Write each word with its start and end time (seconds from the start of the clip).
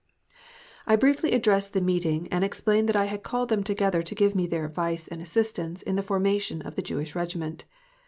I 0.87 0.95
briefly 0.95 1.31
addressed 1.33 1.73
the 1.73 1.79
meeting 1.79 2.27
and 2.31 2.43
explained 2.43 2.89
that 2.89 2.95
I 2.95 3.05
had 3.05 3.21
called 3.21 3.49
them 3.49 3.61
together 3.63 4.01
to 4.01 4.15
give 4.15 4.33
me 4.33 4.47
their 4.47 4.65
advice 4.65 5.07
and 5.07 5.21
assistance 5.21 5.83
in 5.83 5.95
the 5.95 6.01
formation 6.01 6.63
of 6.63 6.73
the 6.73 6.81
Jewish 6.81 7.13
Regiment. 7.13 7.65